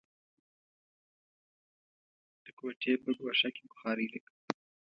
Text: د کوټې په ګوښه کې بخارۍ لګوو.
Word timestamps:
د 2.43 2.45
کوټې 2.59 2.93
په 3.03 3.09
ګوښه 3.19 3.49
کې 3.55 3.63
بخارۍ 3.69 4.07
لګوو. 4.13 4.39